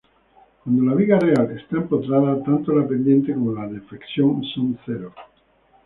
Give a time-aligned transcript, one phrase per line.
[0.63, 5.13] Cuando la viga real está empotrada, tanto la pendiente como la deflexión son cero.